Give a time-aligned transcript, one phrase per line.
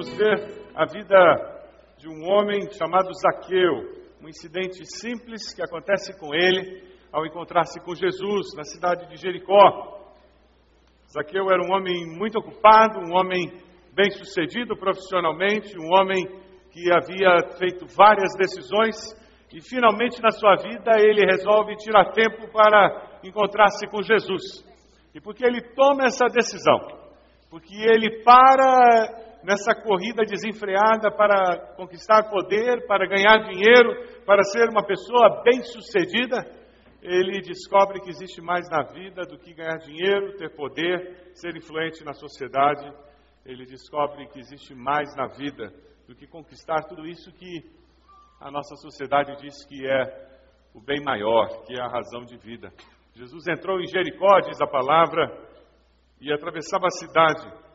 [0.00, 1.60] vamos ver a vida
[1.98, 7.94] de um homem chamado Zaqueu, um incidente simples que acontece com ele ao encontrar-se com
[7.94, 10.00] Jesus na cidade de Jericó.
[11.12, 13.52] Zaqueu era um homem muito ocupado, um homem
[13.92, 16.24] bem-sucedido profissionalmente, um homem
[16.70, 18.96] que havia feito várias decisões
[19.52, 24.64] e finalmente na sua vida ele resolve tirar tempo para encontrar-se com Jesus.
[25.14, 26.78] E porque ele toma essa decisão?
[27.50, 34.84] Porque ele para nessa corrida desenfreada para conquistar poder, para ganhar dinheiro, para ser uma
[34.84, 36.44] pessoa bem-sucedida,
[37.02, 42.04] ele descobre que existe mais na vida do que ganhar dinheiro, ter poder, ser influente
[42.04, 42.92] na sociedade.
[43.44, 45.72] Ele descobre que existe mais na vida
[46.06, 47.64] do que conquistar tudo isso que
[48.38, 50.28] a nossa sociedade diz que é
[50.74, 52.70] o bem maior, que é a razão de vida.
[53.14, 55.48] Jesus entrou em Jericó, diz a palavra,
[56.20, 57.69] e atravessava a cidade.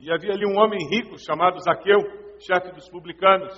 [0.00, 1.98] E havia ali um homem rico chamado Zaqueu,
[2.38, 3.52] chefe dos publicanos.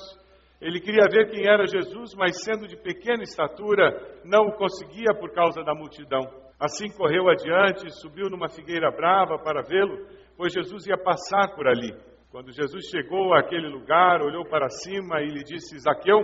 [0.61, 5.33] Ele queria ver quem era Jesus, mas sendo de pequena estatura, não o conseguia por
[5.33, 6.23] causa da multidão.
[6.59, 10.07] Assim correu adiante, subiu numa figueira brava para vê-lo,
[10.37, 11.95] pois Jesus ia passar por ali.
[12.31, 16.19] Quando Jesus chegou àquele lugar, olhou para cima e lhe disse: Zaqueu,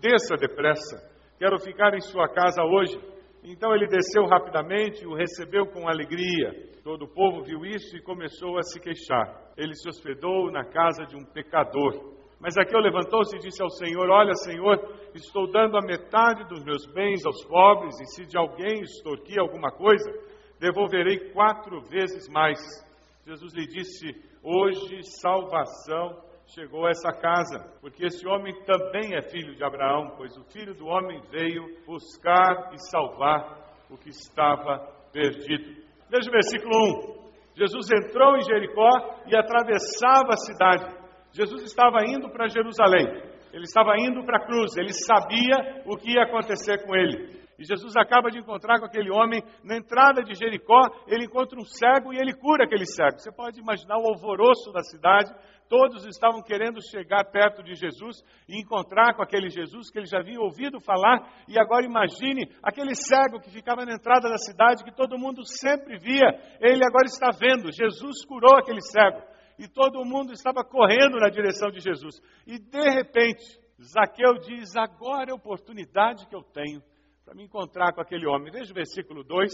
[0.00, 0.96] desça depressa,
[1.38, 2.98] quero ficar em sua casa hoje.
[3.42, 6.52] Então ele desceu rapidamente e o recebeu com alegria.
[6.82, 9.52] Todo o povo viu isso e começou a se queixar.
[9.56, 12.18] Ele se hospedou na casa de um pecador.
[12.40, 14.76] Mas Zaqueu levantou-se e disse ao Senhor: Olha, Senhor,
[15.14, 19.72] estou dando a metade dos meus bens aos pobres, e se de alguém extorquir alguma
[19.72, 20.08] coisa,
[20.60, 22.58] devolverei quatro vezes mais.
[23.26, 24.06] Jesus lhe disse:
[24.42, 30.36] Hoje salvação chegou a essa casa, porque esse homem também é filho de Abraão, pois
[30.36, 34.78] o filho do homem veio buscar e salvar o que estava
[35.12, 35.82] perdido.
[36.10, 36.74] Veja o versículo
[37.14, 37.28] 1.
[37.54, 38.88] Jesus entrou em Jericó
[39.26, 40.96] e atravessava a cidade.
[41.32, 43.06] Jesus estava indo para Jerusalém,
[43.52, 47.38] ele estava indo para a cruz, ele sabia o que ia acontecer com ele.
[47.58, 51.64] E Jesus acaba de encontrar com aquele homem na entrada de Jericó, ele encontra um
[51.64, 53.18] cego e ele cura aquele cego.
[53.18, 55.34] Você pode imaginar o alvoroço da cidade,
[55.68, 60.18] todos estavam querendo chegar perto de Jesus e encontrar com aquele Jesus que ele já
[60.18, 61.28] havia ouvido falar.
[61.46, 65.98] E agora imagine aquele cego que ficava na entrada da cidade, que todo mundo sempre
[65.98, 66.28] via,
[66.60, 67.72] ele agora está vendo.
[67.72, 69.22] Jesus curou aquele cego
[69.58, 72.20] e todo mundo estava correndo na direção de Jesus.
[72.46, 73.44] E de repente,
[73.82, 76.80] Zaqueu diz: Agora é a oportunidade que eu tenho
[77.24, 78.52] para me encontrar com aquele homem.
[78.52, 79.52] Veja o versículo 2.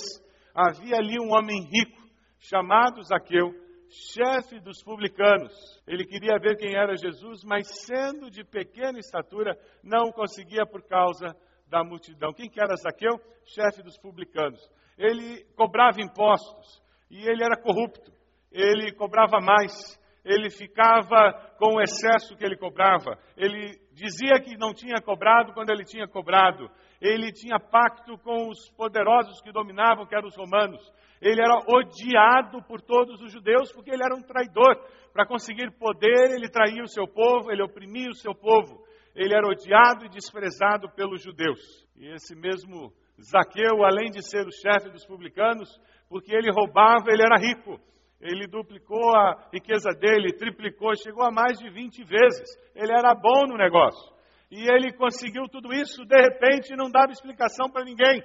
[0.55, 2.00] Havia ali um homem rico,
[2.38, 3.52] chamado Zaqueu,
[3.88, 5.52] chefe dos publicanos.
[5.86, 11.36] Ele queria ver quem era Jesus, mas sendo de pequena estatura, não conseguia por causa
[11.69, 12.32] da multidão.
[12.32, 13.20] Quem que era Zaqueu?
[13.44, 14.60] Chefe dos publicanos.
[14.96, 18.12] Ele cobrava impostos e ele era corrupto.
[18.50, 24.72] Ele cobrava mais ele ficava com o excesso que ele cobrava, ele dizia que não
[24.72, 26.69] tinha cobrado quando ele tinha cobrado.
[27.04, 30.80] Ele tinha pacto com os poderosos que dominavam, que eram os romanos.
[31.20, 34.74] Ele era odiado por todos os judeus porque ele era um traidor.
[35.12, 38.82] Para conseguir poder, ele traía o seu povo, ele oprimia o seu povo.
[39.14, 41.60] Ele era odiado e desprezado pelos judeus.
[41.94, 42.90] E esse mesmo
[43.20, 45.68] Zaqueu, além de ser o chefe dos publicanos,
[46.08, 47.78] porque ele roubava, ele era rico.
[48.18, 52.48] Ele duplicou a riqueza dele, triplicou, chegou a mais de 20 vezes.
[52.74, 54.13] Ele era bom no negócio.
[54.54, 58.22] E ele conseguiu tudo isso, de repente, não dava explicação para ninguém.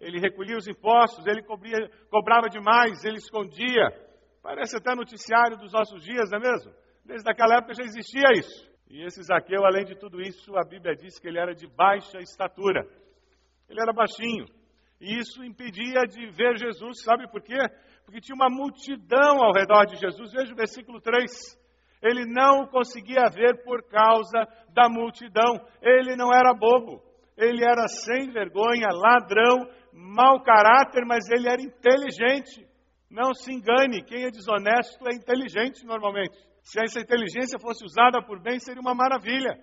[0.00, 3.86] Ele recolhia os impostos, ele cobria, cobrava demais, ele escondia.
[4.42, 6.72] Parece até noticiário dos nossos dias, não é mesmo?
[7.04, 8.68] Desde aquela época já existia isso.
[8.90, 12.18] E esse Zaqueu, além de tudo isso, a Bíblia diz que ele era de baixa
[12.18, 12.84] estatura.
[13.68, 14.46] Ele era baixinho.
[15.00, 17.58] E isso impedia de ver Jesus, sabe por quê?
[18.04, 20.32] Porque tinha uma multidão ao redor de Jesus.
[20.32, 21.30] Veja o versículo 3.
[22.02, 24.46] Ele não conseguia ver por causa
[24.78, 25.60] da multidão.
[25.82, 27.02] Ele não era bobo.
[27.36, 32.66] Ele era sem vergonha, ladrão, mau caráter, mas ele era inteligente.
[33.10, 36.36] Não se engane, quem é desonesto é inteligente normalmente.
[36.62, 39.56] Se essa inteligência fosse usada por bem, seria uma maravilha.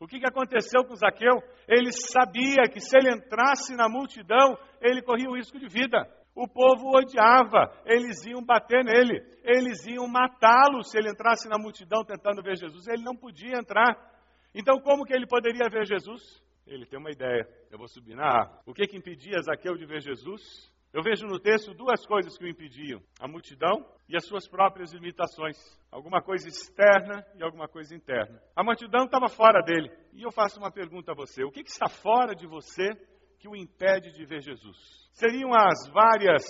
[0.00, 1.36] O que, que aconteceu com Zaqueu?
[1.68, 5.98] Ele sabia que se ele entrasse na multidão, ele corria o risco de vida.
[6.34, 12.04] O povo odiava, eles iam bater nele, eles iam matá-lo se ele entrasse na multidão
[12.04, 12.88] tentando ver Jesus.
[12.88, 13.96] Ele não podia entrar.
[14.52, 16.42] Então, como que ele poderia ver Jesus?
[16.66, 17.46] Ele tem uma ideia.
[17.70, 18.60] Eu vou subir na árvore.
[18.66, 20.72] O que, que impedia Zaqueu de ver Jesus?
[20.92, 24.92] Eu vejo no texto duas coisas que o impediam: a multidão e as suas próprias
[24.92, 25.58] limitações.
[25.90, 28.40] Alguma coisa externa e alguma coisa interna.
[28.54, 29.90] A multidão estava fora dele.
[30.12, 32.90] E eu faço uma pergunta a você: o que, que está fora de você
[33.38, 34.76] que o impede de ver Jesus?
[35.12, 36.42] Seriam as várias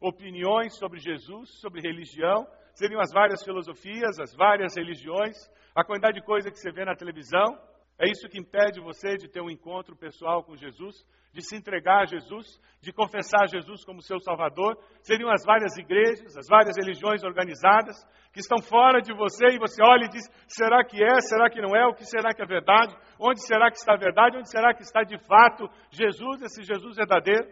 [0.00, 2.46] opiniões sobre Jesus, sobre religião?
[2.74, 5.36] Seriam as várias filosofias, as várias religiões?
[5.74, 7.58] A quantidade de coisa que você vê na televisão?
[7.98, 12.02] É isso que impede você de ter um encontro pessoal com Jesus, de se entregar
[12.02, 12.46] a Jesus,
[12.80, 14.78] de confessar Jesus como seu Salvador.
[15.02, 17.96] Seriam as várias igrejas, as várias religiões organizadas
[18.32, 21.20] que estão fora de você e você olha e diz: será que é?
[21.22, 21.86] Será que não é?
[21.86, 22.96] O que será que é verdade?
[23.18, 24.36] Onde será que está a verdade?
[24.36, 27.48] Onde será que está de fato Jesus, esse Jesus verdadeiro?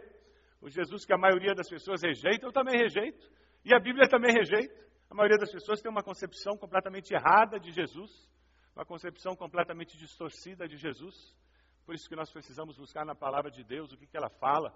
[0.63, 3.27] O Jesus que a maioria das pessoas rejeita, eu também rejeito.
[3.65, 4.73] E a Bíblia também rejeita.
[5.11, 8.11] A maioria das pessoas tem uma concepção completamente errada de Jesus
[8.77, 11.35] uma concepção completamente distorcida de Jesus.
[11.87, 14.71] Por isso que nós precisamos buscar na palavra de Deus o que, que ela fala.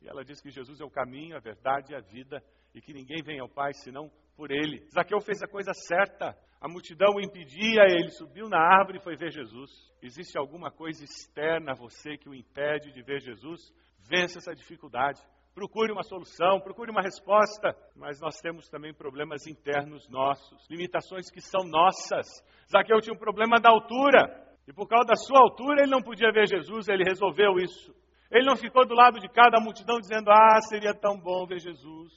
[0.00, 2.40] E ela diz que Jesus é o caminho, a verdade e a vida,
[2.72, 4.86] e que ninguém vem ao Pai senão por ele.
[4.94, 6.38] Zaqueu fez a coisa certa.
[6.60, 9.70] A multidão o impedia, ele subiu na árvore e foi ver Jesus.
[10.00, 13.60] Existe alguma coisa externa a você que o impede de ver Jesus?
[14.08, 15.20] Vença essa dificuldade
[15.60, 21.42] procure uma solução, procure uma resposta, mas nós temos também problemas internos nossos, limitações que
[21.42, 22.26] são nossas.
[22.72, 24.24] Zaqueu tinha um problema da altura,
[24.66, 27.94] e por causa da sua altura ele não podia ver Jesus, ele resolveu isso.
[28.30, 32.10] Ele não ficou do lado de cada multidão dizendo: Ah, seria tão bom ver Jesus.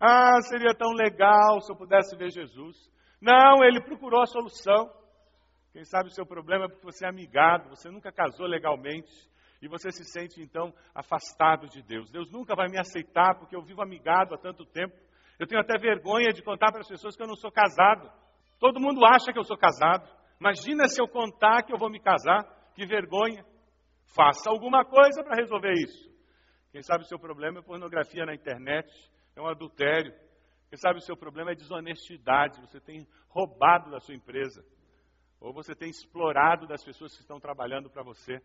[0.00, 2.76] Ah, seria tão legal se eu pudesse ver Jesus.
[3.20, 4.90] Não, ele procurou a solução.
[5.72, 9.12] Quem sabe o seu problema é porque você é amigado, você nunca casou legalmente,
[9.64, 12.10] e você se sente então afastado de Deus.
[12.10, 14.94] Deus nunca vai me aceitar porque eu vivo amigado há tanto tempo.
[15.38, 18.12] Eu tenho até vergonha de contar para as pessoas que eu não sou casado.
[18.60, 20.06] Todo mundo acha que eu sou casado.
[20.38, 22.44] Imagina se eu contar que eu vou me casar.
[22.74, 23.42] Que vergonha.
[24.14, 26.12] Faça alguma coisa para resolver isso.
[26.70, 28.86] Quem sabe o seu problema é pornografia na internet,
[29.34, 30.12] é um adultério.
[30.68, 34.62] Quem sabe o seu problema é desonestidade, você tem roubado da sua empresa.
[35.40, 38.42] Ou você tem explorado das pessoas que estão trabalhando para você.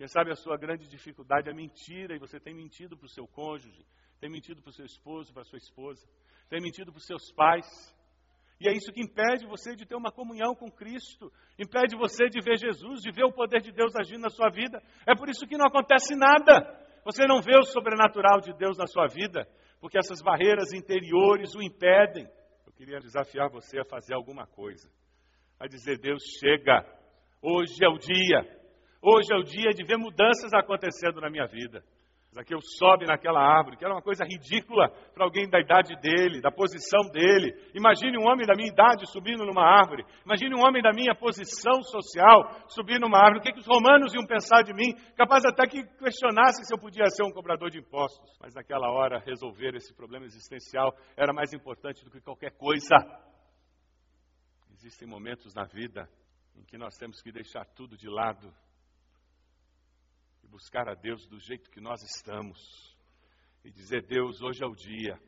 [0.00, 3.26] Quem sabe a sua grande dificuldade é mentira e você tem mentido para o seu
[3.26, 3.84] cônjuge,
[4.18, 6.08] tem mentido para o seu esposo, para a sua esposa,
[6.48, 7.66] tem mentido para os seus pais.
[8.58, 12.40] E é isso que impede você de ter uma comunhão com Cristo, impede você de
[12.40, 14.82] ver Jesus, de ver o poder de Deus agindo na sua vida.
[15.06, 16.64] É por isso que não acontece nada.
[17.04, 19.46] Você não vê o sobrenatural de Deus na sua vida,
[19.82, 22.26] porque essas barreiras interiores o impedem.
[22.64, 24.90] Eu queria desafiar você a fazer alguma coisa,
[25.58, 26.86] a dizer: Deus, chega,
[27.42, 28.59] hoje é o dia
[29.02, 31.82] Hoje é o dia de ver mudanças acontecendo na minha vida.
[32.32, 36.52] Zaqueu sobe naquela árvore, que era uma coisa ridícula para alguém da idade dele, da
[36.52, 37.50] posição dele.
[37.74, 40.04] Imagine um homem da minha idade subindo numa árvore.
[40.24, 43.40] Imagine um homem da minha posição social subir numa árvore.
[43.40, 44.94] O que, que os romanos iam pensar de mim?
[45.16, 48.38] Capaz até que questionasse se eu podia ser um cobrador de impostos.
[48.40, 52.94] Mas naquela hora, resolver esse problema existencial era mais importante do que qualquer coisa.
[54.74, 56.08] Existem momentos na vida
[56.54, 58.54] em que nós temos que deixar tudo de lado
[60.50, 62.58] buscar a Deus do jeito que nós estamos
[63.64, 65.18] e dizer: Deus, hoje é o dia,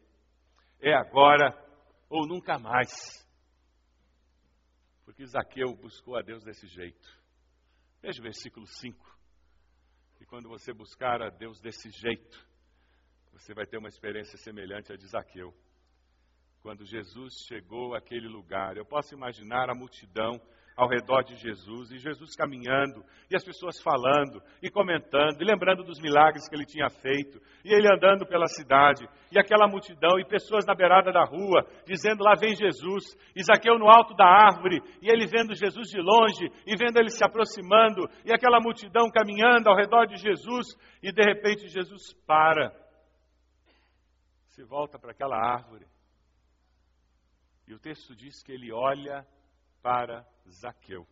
[0.81, 1.57] é agora
[2.09, 2.91] ou nunca mais.
[5.05, 7.23] Porque Zaqueu buscou a Deus desse jeito.
[8.01, 9.19] Veja o versículo 5.
[10.21, 12.47] E quando você buscar a Deus desse jeito,
[13.33, 15.55] você vai ter uma experiência semelhante à de Zaqueu.
[16.63, 20.41] Quando Jesus chegou àquele lugar, eu posso imaginar a multidão
[20.77, 25.83] ao redor de Jesus, e Jesus caminhando, e as pessoas falando, e comentando, e lembrando
[25.83, 30.25] dos milagres que ele tinha feito, e ele andando pela cidade, e aquela multidão, e
[30.25, 33.05] pessoas na beirada da rua, dizendo: Lá vem Jesus,
[33.35, 37.25] Isaqueu no alto da árvore, e ele vendo Jesus de longe, e vendo ele se
[37.25, 40.69] aproximando, e aquela multidão caminhando ao redor de Jesus,
[41.03, 42.73] e de repente Jesus para,
[44.51, 45.87] se volta para aquela árvore,
[47.73, 49.27] e o texto diz que ele olha
[49.83, 51.07] para Zaqueu.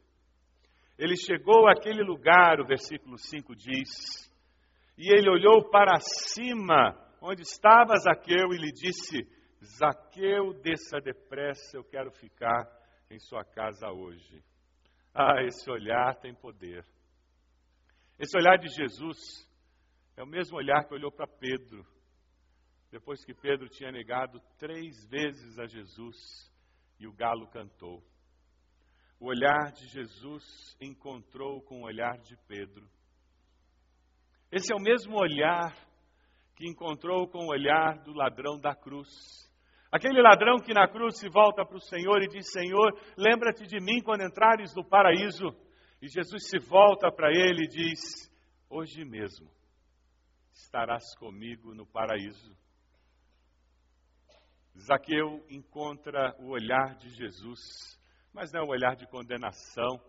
[0.98, 4.30] Ele chegou àquele lugar, o versículo 5 diz,
[4.98, 9.26] e ele olhou para cima, onde estava Zaqueu, e lhe disse:
[9.78, 12.70] Zaqueu, desça depressa, eu quero ficar
[13.10, 14.44] em sua casa hoje.
[15.14, 16.84] Ah, esse olhar tem poder.
[18.18, 19.48] Esse olhar de Jesus
[20.14, 21.86] é o mesmo olhar que olhou para Pedro,
[22.90, 26.49] depois que Pedro tinha negado três vezes a Jesus
[27.00, 28.02] e o galo cantou.
[29.18, 32.86] O olhar de Jesus encontrou com o olhar de Pedro.
[34.52, 35.74] Esse é o mesmo olhar
[36.54, 39.08] que encontrou com o olhar do ladrão da cruz.
[39.90, 43.80] Aquele ladrão que na cruz se volta para o Senhor e diz: Senhor, lembra-te de
[43.80, 45.48] mim quando entrares no paraíso.
[46.00, 48.00] E Jesus se volta para ele e diz:
[48.68, 49.50] Hoje mesmo
[50.52, 52.56] estarás comigo no paraíso.
[54.78, 57.98] Zaqueu encontra o olhar de Jesus
[58.32, 60.00] mas não é um olhar de condenação,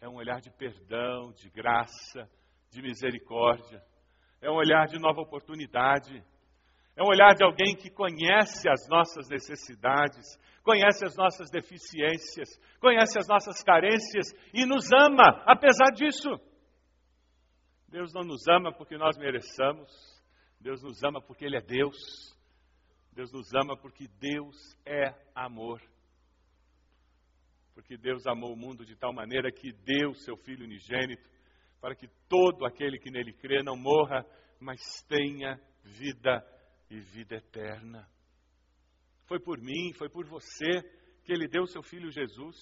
[0.00, 2.28] é um olhar de perdão, de graça,
[2.70, 3.82] de misericórdia.
[4.40, 6.22] É um olhar de nova oportunidade.
[6.96, 12.48] É um olhar de alguém que conhece as nossas necessidades, conhece as nossas deficiências,
[12.80, 16.28] conhece as nossas carências e nos ama apesar disso.
[17.88, 19.90] Deus não nos ama porque nós mereçamos,
[20.60, 21.96] Deus nos ama porque Ele é Deus.
[23.18, 24.56] Deus nos ama porque Deus
[24.86, 25.82] é amor
[27.78, 31.30] porque Deus amou o mundo de tal maneira que deu seu Filho unigênito,
[31.80, 34.26] para que todo aquele que nele crê não morra,
[34.58, 36.44] mas tenha vida
[36.90, 38.04] e vida eterna.
[39.26, 40.82] Foi por mim, foi por você
[41.22, 42.56] que ele deu seu Filho Jesus.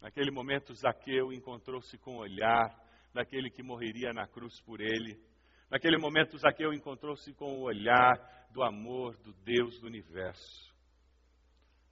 [0.00, 2.70] Naquele momento, Zaqueu encontrou-se com o olhar
[3.12, 5.20] daquele que morreria na cruz por ele.
[5.68, 10.72] Naquele momento, Zaqueu encontrou-se com o olhar do amor do Deus do universo.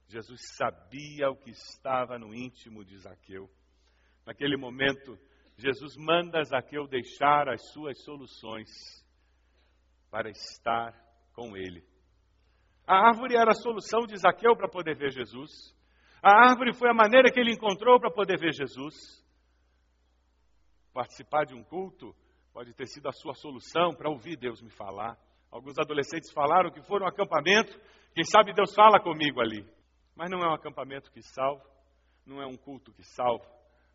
[0.07, 3.49] Jesus sabia o que estava no íntimo de Zaqueu.
[4.25, 5.17] Naquele momento,
[5.57, 8.69] Jesus manda Zaqueu deixar as suas soluções
[10.09, 10.93] para estar
[11.33, 11.83] com ele.
[12.85, 15.49] A árvore era a solução de Zaqueu para poder ver Jesus.
[16.21, 18.95] A árvore foi a maneira que ele encontrou para poder ver Jesus.
[20.93, 22.13] Participar de um culto
[22.51, 25.17] pode ter sido a sua solução para ouvir Deus me falar.
[25.51, 27.77] Alguns adolescentes falaram que foram um acampamento.
[28.15, 29.67] Quem sabe Deus fala comigo ali.
[30.15, 31.65] Mas não é um acampamento que salva,
[32.25, 33.45] não é um culto que salva,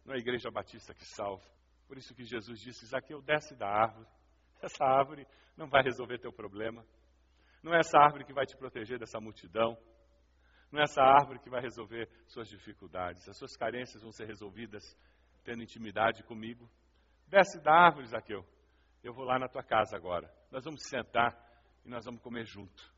[0.04, 1.44] não é a igreja batista que salva.
[1.86, 4.06] Por isso que Jesus disse: Zaqueu, desce da árvore.
[4.60, 6.84] Essa árvore não vai resolver teu problema.
[7.62, 9.76] Não é essa árvore que vai te proteger dessa multidão.
[10.70, 13.28] Não é essa árvore que vai resolver suas dificuldades.
[13.28, 14.82] As suas carências vão ser resolvidas
[15.44, 16.68] tendo intimidade comigo.
[17.26, 18.44] Desce da árvore, Zaqueu.
[19.02, 20.32] Eu vou lá na tua casa agora.
[20.50, 21.34] Nós vamos sentar
[21.86, 22.92] e nós vamos comer junto.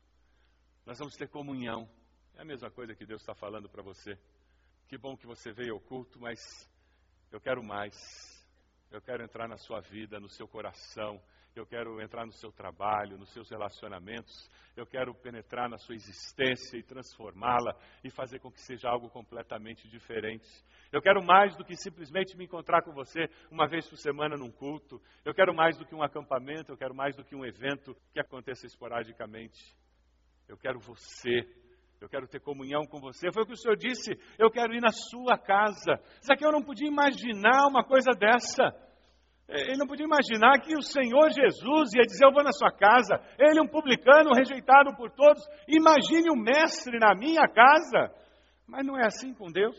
[0.83, 1.87] Nós vamos ter comunhão.
[2.33, 4.19] É a mesma coisa que Deus está falando para você.
[4.87, 6.67] Que bom que você veio ao culto, mas
[7.31, 7.95] eu quero mais.
[8.89, 11.21] Eu quero entrar na sua vida, no seu coração.
[11.55, 14.33] Eu quero entrar no seu trabalho, nos seus relacionamentos.
[14.77, 19.87] Eu quero penetrar na sua existência e transformá-la e fazer com que seja algo completamente
[19.87, 20.47] diferente.
[20.91, 24.51] Eu quero mais do que simplesmente me encontrar com você uma vez por semana num
[24.51, 25.01] culto.
[25.25, 26.71] Eu quero mais do que um acampamento.
[26.71, 29.75] Eu quero mais do que um evento que aconteça esporadicamente.
[30.47, 31.45] Eu quero você
[32.01, 33.31] eu quero ter comunhão com você.
[33.31, 34.11] Foi o que o Senhor disse.
[34.37, 35.99] Eu quero ir na sua casa.
[36.41, 38.88] eu não podia imaginar uma coisa dessa.
[39.49, 42.71] É, ele não podia imaginar que o Senhor Jesus ia dizer: Eu vou na sua
[42.71, 43.19] casa.
[43.37, 45.43] Ele, um publicano, rejeitado por todos.
[45.67, 48.13] Imagine o mestre na minha casa.
[48.67, 49.75] Mas não é assim com Deus.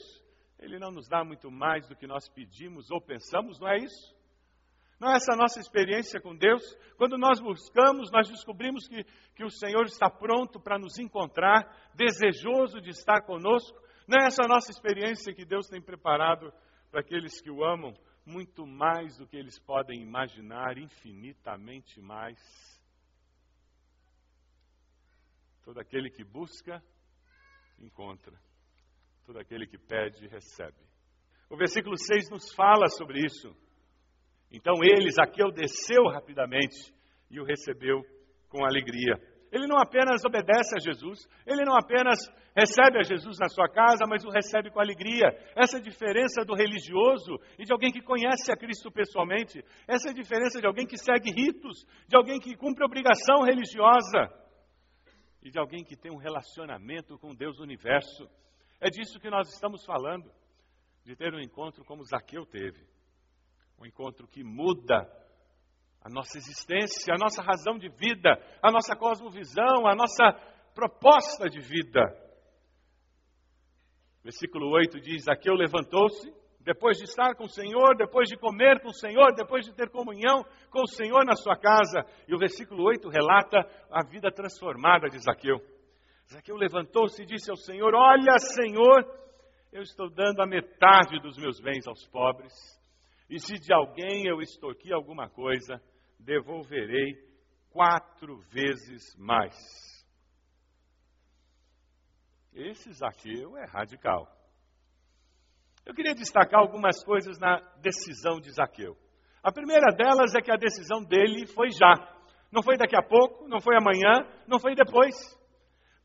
[0.58, 4.14] Ele não nos dá muito mais do que nós pedimos ou pensamos, não é isso?
[5.00, 6.62] Não é essa a nossa experiência com Deus?
[6.98, 9.02] Quando nós buscamos, nós descobrimos que,
[9.34, 13.78] que o Senhor está pronto para nos encontrar, desejoso de estar conosco.
[14.06, 16.52] Não é essa a nossa experiência que Deus tem preparado
[16.90, 17.94] para aqueles que o amam?
[18.24, 22.38] Muito mais do que eles podem imaginar, infinitamente mais.
[25.64, 26.82] Todo aquele que busca,
[27.78, 28.38] encontra.
[29.24, 30.78] Todo aquele que pede, recebe.
[31.48, 33.54] O versículo 6 nos fala sobre isso.
[34.50, 36.94] Então ele, Zaqueu, desceu rapidamente
[37.30, 38.02] e o recebeu
[38.48, 39.14] com alegria.
[39.52, 42.18] Ele não apenas obedece a Jesus, ele não apenas
[42.56, 45.28] recebe a Jesus na sua casa, mas o recebe com alegria.
[45.56, 49.62] Essa é diferença do religioso e de alguém que conhece a Cristo pessoalmente.
[49.88, 54.30] Essa é diferença de alguém que segue ritos, de alguém que cumpre obrigação religiosa
[55.42, 58.28] e de alguém que tem um relacionamento com Deus do universo.
[58.80, 60.30] É disso que nós estamos falando,
[61.04, 62.86] de ter um encontro como Zaqueu teve.
[63.80, 65.08] Um encontro que muda
[66.02, 70.32] a nossa existência, a nossa razão de vida, a nossa cosmovisão, a nossa
[70.74, 72.00] proposta de vida.
[74.22, 78.88] Versículo 8 diz: Aqueu levantou-se, depois de estar com o Senhor, depois de comer com
[78.88, 82.04] o Senhor, depois de ter comunhão com o Senhor na sua casa.
[82.28, 83.58] E o versículo 8 relata
[83.90, 85.58] a vida transformada de Zaqueu.
[86.30, 89.04] Zaqueu levantou-se e disse ao Senhor: Olha, Senhor,
[89.72, 92.79] eu estou dando a metade dos meus bens aos pobres.
[93.30, 95.80] E se de alguém eu extorqui alguma coisa,
[96.18, 97.14] devolverei
[97.70, 99.54] quatro vezes mais.
[102.52, 104.26] Esse Zaqueu é radical.
[105.86, 108.96] Eu queria destacar algumas coisas na decisão de Zaqueu.
[109.42, 111.94] A primeira delas é que a decisão dele foi já.
[112.50, 115.14] Não foi daqui a pouco, não foi amanhã, não foi depois.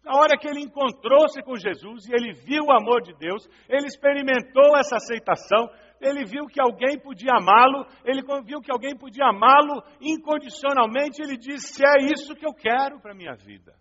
[0.05, 3.87] Na hora que ele encontrou-se com Jesus e ele viu o amor de Deus, ele
[3.87, 5.67] experimentou essa aceitação,
[6.05, 11.81] ele viu que alguém podia amá-lo, ele viu que alguém podia amá-lo incondicionalmente, ele disse:
[11.83, 13.75] É isso que eu quero para a minha vida.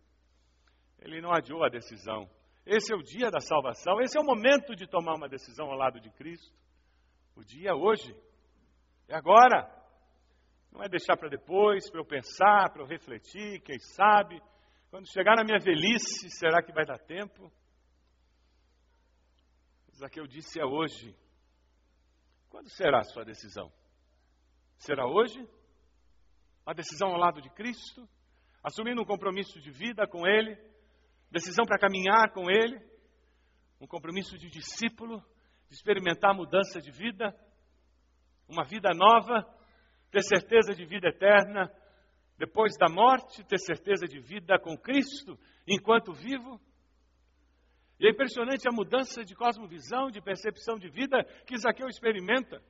[1.00, 2.28] Ele não adiou a decisão.
[2.64, 5.76] Esse é o dia da salvação, esse é o momento de tomar uma decisão ao
[5.76, 6.56] lado de Cristo.
[7.36, 8.16] O dia é hoje,
[9.08, 9.70] é agora.
[10.72, 14.40] Não é deixar para depois, para eu pensar, para eu refletir, quem sabe.
[14.90, 17.52] Quando chegar na minha velhice, será que vai dar tempo?
[19.94, 21.14] Zaqueu disse: É hoje.
[22.54, 23.68] Quando será a sua decisão?
[24.78, 25.44] Será hoje?
[26.64, 28.08] Uma decisão ao lado de Cristo?
[28.62, 30.56] Assumindo um compromisso de vida com Ele?
[31.32, 32.80] Decisão para caminhar com Ele?
[33.80, 35.18] Um compromisso de discípulo?
[35.68, 37.36] De experimentar mudança de vida?
[38.48, 39.42] Uma vida nova?
[40.12, 41.68] Ter certeza de vida eterna?
[42.38, 45.36] Depois da morte, ter certeza de vida com Cristo
[45.66, 46.60] enquanto vivo?
[47.98, 52.60] E é impressionante a mudança de cosmovisão, de percepção de vida que Zaqueu experimenta.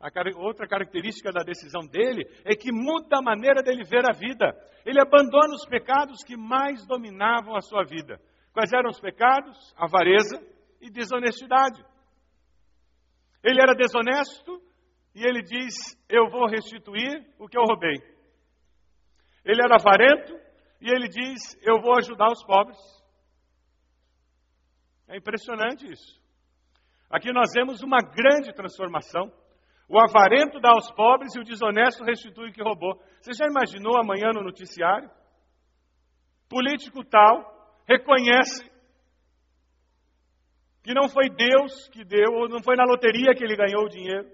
[0.00, 4.56] A outra característica da decisão dele é que muda a maneira dele ver a vida.
[4.86, 8.20] Ele abandona os pecados que mais dominavam a sua vida.
[8.52, 9.74] Quais eram os pecados?
[9.76, 10.40] Avareza
[10.80, 11.84] e desonestidade.
[13.42, 14.62] Ele era desonesto
[15.14, 15.74] e ele diz:
[16.08, 17.96] Eu vou restituir o que eu roubei.
[19.44, 20.32] Ele era avarento
[20.80, 22.78] e ele diz: Eu vou ajudar os pobres.
[25.08, 26.20] É impressionante isso.
[27.10, 29.32] Aqui nós vemos uma grande transformação.
[29.88, 33.00] O avarento dá aos pobres e o desonesto restitui o que roubou.
[33.22, 35.10] Você já imaginou amanhã no noticiário?
[36.48, 38.70] Político tal reconhece
[40.82, 43.88] que não foi Deus que deu, ou não foi na loteria que ele ganhou o
[43.88, 44.30] dinheiro,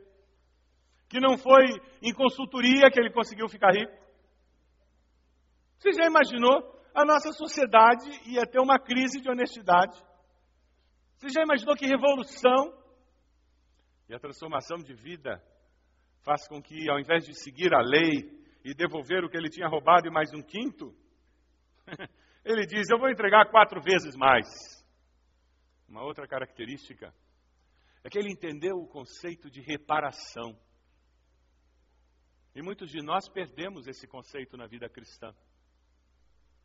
[1.08, 1.64] que não foi
[2.02, 3.92] em consultoria que ele conseguiu ficar rico.
[5.78, 6.72] Você já imaginou?
[6.94, 10.00] A nossa sociedade ia ter uma crise de honestidade.
[11.24, 12.78] Você já imaginou que revolução?
[14.06, 15.42] E a transformação de vida
[16.22, 18.30] faz com que, ao invés de seguir a lei
[18.62, 20.94] e devolver o que ele tinha roubado e mais um quinto,
[22.44, 24.46] ele diz: Eu vou entregar quatro vezes mais.
[25.88, 27.14] Uma outra característica
[28.04, 30.54] é que ele entendeu o conceito de reparação.
[32.54, 35.34] E muitos de nós perdemos esse conceito na vida cristã.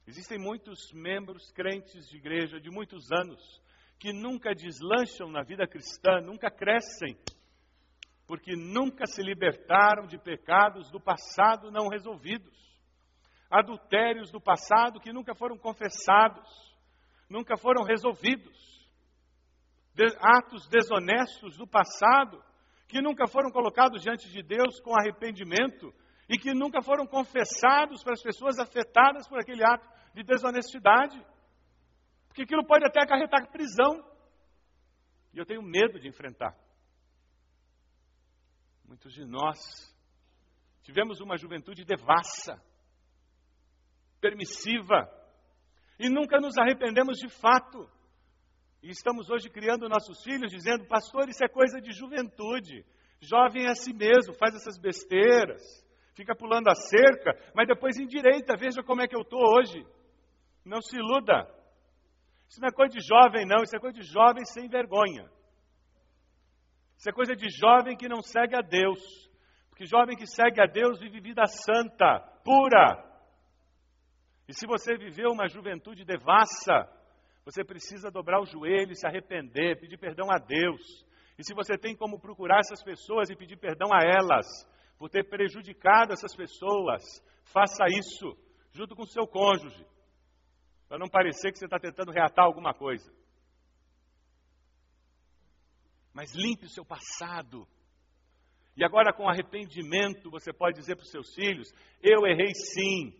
[0.05, 3.61] Existem muitos membros crentes de igreja de muitos anos
[3.99, 7.17] que nunca deslancham na vida cristã, nunca crescem,
[8.25, 12.57] porque nunca se libertaram de pecados do passado não resolvidos,
[13.51, 16.47] adultérios do passado que nunca foram confessados,
[17.29, 18.57] nunca foram resolvidos,
[20.21, 22.41] atos desonestos do passado
[22.87, 25.93] que nunca foram colocados diante de Deus com arrependimento
[26.29, 31.21] e que nunca foram confessados para as pessoas afetadas por aquele ato de desonestidade.
[32.29, 34.01] Porque aquilo pode até acarretar prisão.
[35.33, 36.55] E eu tenho medo de enfrentar.
[38.85, 39.57] Muitos de nós
[40.81, 42.59] tivemos uma juventude devassa,
[44.19, 45.07] permissiva,
[45.99, 47.87] e nunca nos arrependemos de fato.
[48.81, 52.83] E estamos hoje criando nossos filhos dizendo, pastor, isso é coisa de juventude.
[53.21, 55.61] Jovem é assim mesmo, faz essas besteiras,
[56.15, 59.85] fica pulando a cerca, mas depois endireita, veja como é que eu estou hoje.
[60.65, 61.47] Não se iluda.
[62.49, 65.29] Isso não é coisa de jovem, não, isso é coisa de jovem sem vergonha.
[66.97, 68.99] Isso é coisa de jovem que não segue a Deus.
[69.69, 73.05] Porque jovem que segue a Deus vive vida santa, pura.
[74.47, 76.89] E se você viveu uma juventude devassa,
[77.45, 80.81] você precisa dobrar o joelho, se arrepender, pedir perdão a Deus.
[81.37, 84.45] E se você tem como procurar essas pessoas e pedir perdão a elas,
[84.97, 87.03] por ter prejudicado essas pessoas,
[87.53, 88.35] faça isso
[88.71, 89.85] junto com seu cônjuge,
[90.89, 93.13] para não parecer que você está tentando reatar alguma coisa.
[96.11, 97.67] Mas limpe o seu passado.
[98.75, 101.71] E agora, com arrependimento, você pode dizer para os seus filhos:
[102.01, 103.13] Eu errei sim.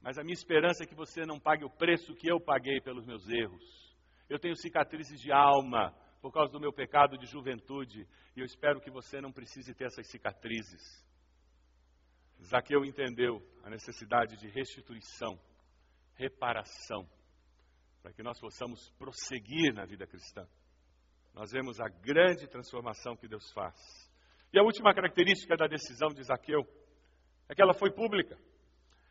[0.00, 3.04] Mas a minha esperança é que você não pague o preço que eu paguei pelos
[3.04, 3.94] meus erros.
[4.28, 5.92] Eu tenho cicatrizes de alma
[6.22, 9.86] por causa do meu pecado de juventude e eu espero que você não precise ter
[9.86, 11.04] essas cicatrizes.
[12.44, 15.38] Zaqueu entendeu a necessidade de restituição,
[16.16, 17.08] reparação,
[18.02, 20.46] para que nós possamos prosseguir na vida cristã
[21.36, 23.76] nós vemos a grande transformação que Deus faz.
[24.54, 26.66] E a última característica da decisão de Zaqueu
[27.46, 28.38] é que ela foi pública.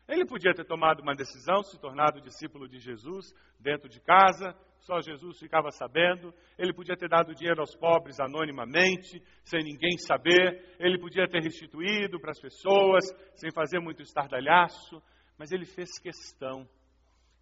[0.08, 5.00] Ele podia ter tomado uma decisão, se tornado discípulo de Jesus dentro de casa, só
[5.00, 6.34] Jesus ficava sabendo.
[6.58, 10.76] Ele podia ter dado dinheiro aos pobres anonimamente, sem ninguém saber.
[10.80, 13.04] Ele podia ter restituído para as pessoas,
[13.36, 15.00] sem fazer muito estardalhaço.
[15.38, 16.75] Mas ele fez questão que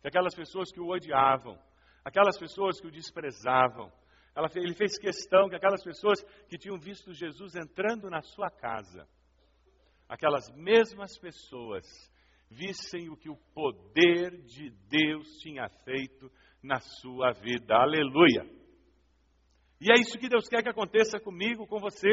[0.08, 1.58] aquelas pessoas que o odiavam,
[2.04, 3.92] aquelas pessoas que o desprezavam,
[4.56, 9.06] ele fez questão que aquelas pessoas que tinham visto Jesus entrando na sua casa,
[10.08, 11.84] aquelas mesmas pessoas,
[12.50, 16.30] vissem o que o poder de Deus tinha feito
[16.62, 17.74] na sua vida.
[17.74, 18.44] Aleluia!
[19.80, 22.08] E é isso que Deus quer que aconteça comigo, com você.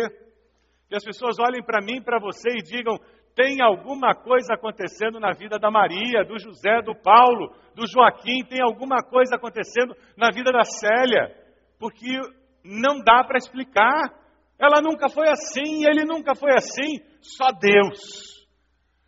[0.90, 2.98] Que as pessoas olhem para mim, para você e digam:
[3.36, 8.62] tem alguma coisa acontecendo na vida da Maria, do José, do Paulo, do Joaquim, tem
[8.62, 11.42] alguma coisa acontecendo na vida da Célia
[11.82, 12.16] porque
[12.64, 14.14] não dá para explicar.
[14.60, 17.04] Ela nunca foi assim, ele nunca foi assim.
[17.20, 18.48] Só Deus.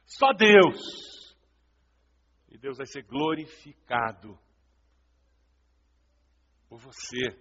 [0.05, 1.35] Só Deus.
[2.51, 4.39] E Deus vai ser glorificado
[6.67, 7.37] por você,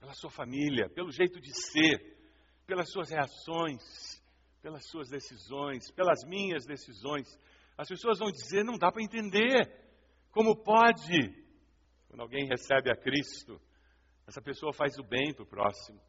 [0.00, 2.16] pela sua família, pelo jeito de ser,
[2.66, 4.20] pelas suas reações,
[4.66, 7.28] pelas suas decisões, pelas minhas decisões.
[7.78, 9.70] As pessoas vão dizer: não dá para entender.
[10.32, 11.32] Como pode?
[12.08, 13.60] Quando alguém recebe a Cristo,
[14.26, 16.00] essa pessoa faz o bem para o próximo,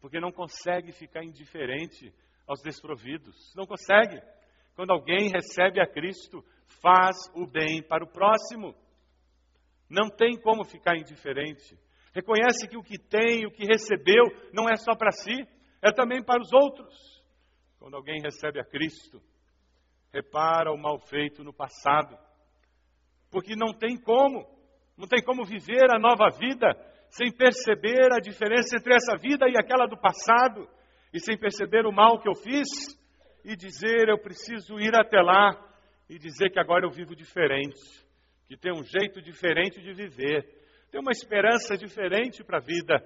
[0.00, 2.12] porque não consegue ficar indiferente
[2.48, 3.54] aos desprovidos.
[3.54, 4.20] Não consegue.
[4.74, 6.44] Quando alguém recebe a Cristo,
[6.82, 8.74] faz o bem para o próximo.
[9.88, 11.78] Não tem como ficar indiferente.
[12.12, 15.46] Reconhece que o que tem, o que recebeu, não é só para si,
[15.80, 17.19] é também para os outros.
[17.80, 19.22] Quando alguém recebe a Cristo,
[20.12, 22.14] repara o mal feito no passado,
[23.30, 24.46] porque não tem como,
[24.98, 26.68] não tem como viver a nova vida
[27.08, 30.68] sem perceber a diferença entre essa vida e aquela do passado,
[31.12, 32.68] e sem perceber o mal que eu fiz,
[33.46, 35.50] e dizer: eu preciso ir até lá
[36.06, 37.80] e dizer que agora eu vivo diferente,
[38.46, 40.42] que tem um jeito diferente de viver,
[40.90, 43.02] tem uma esperança diferente para a vida.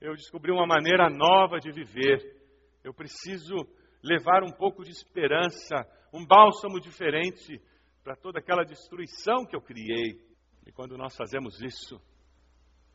[0.00, 2.34] Eu descobri uma maneira nova de viver.
[2.82, 3.56] Eu preciso
[4.06, 5.76] levar um pouco de esperança,
[6.12, 7.60] um bálsamo diferente
[8.04, 10.24] para toda aquela destruição que eu criei.
[10.64, 12.00] E quando nós fazemos isso,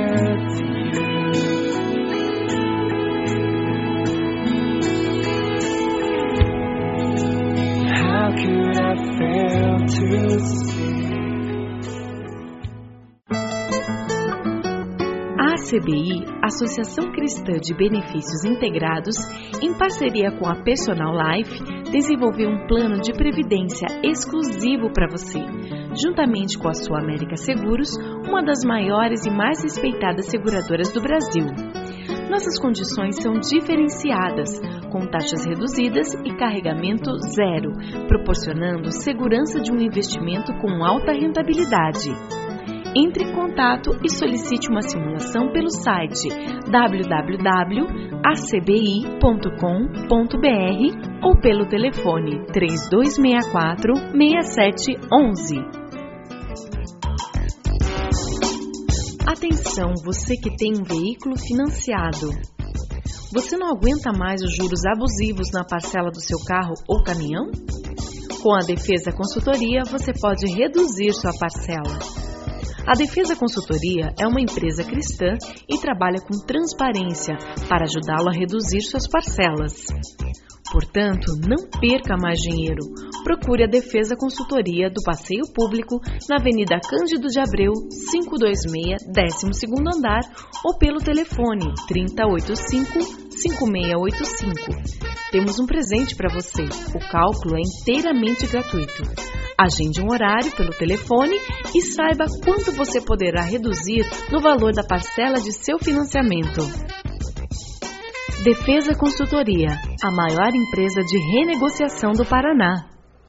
[15.39, 19.17] A ACBI, Associação Cristã de Benefícios Integrados,
[19.63, 25.41] em parceria com a Personal Life, desenvolveu um plano de previdência exclusivo para você,
[25.95, 27.89] juntamente com a Sua América Seguros,
[28.29, 31.47] uma das maiores e mais respeitadas seguradoras do Brasil.
[32.29, 34.61] Nossas condições são diferenciadas,
[34.97, 37.73] com taxas reduzidas e carregamento zero,
[38.09, 42.09] proporcionando segurança de um investimento com alta rentabilidade.
[42.97, 46.31] Entre em contato e solicite uma simulação pelo site
[46.71, 47.67] www.acbi.com.br
[51.23, 55.57] ou pelo telefone 3264 6711.
[59.27, 62.56] Atenção, você que tem um veículo financiado.
[63.33, 67.47] Você não aguenta mais os juros abusivos na parcela do seu carro ou caminhão?
[68.41, 71.99] Com a Defesa Consultoria, você pode reduzir sua parcela.
[72.87, 75.37] A Defesa Consultoria é uma empresa cristã
[75.69, 77.37] e trabalha com transparência
[77.69, 79.87] para ajudá-lo a reduzir suas parcelas.
[80.71, 82.85] Portanto, não perca mais dinheiro.
[83.27, 87.73] Procure a Defesa Consultoria do Passeio Público na Avenida Cândido de Abreu,
[88.13, 90.21] 526, 12º andar
[90.65, 93.03] ou pelo telefone 3085
[93.35, 95.31] 5685.
[95.33, 96.63] Temos um presente para você.
[96.95, 99.03] O cálculo é inteiramente gratuito.
[99.59, 101.35] Agende um horário pelo telefone
[101.75, 106.61] e saiba quanto você poderá reduzir no valor da parcela de seu financiamento.
[108.45, 112.96] Defesa Consultoria, a maior empresa de renegociação do Paraná.